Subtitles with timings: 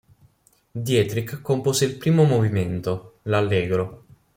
[0.71, 4.05] Dietrich compose il primo movimento, l"'Allegro".